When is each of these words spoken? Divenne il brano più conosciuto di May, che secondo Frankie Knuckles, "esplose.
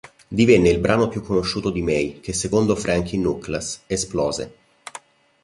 Divenne 0.27 0.69
il 0.71 0.79
brano 0.79 1.07
più 1.09 1.21
conosciuto 1.21 1.69
di 1.69 1.83
May, 1.83 2.21
che 2.21 2.33
secondo 2.33 2.75
Frankie 2.75 3.19
Knuckles, 3.19 3.83
"esplose. 3.85 4.55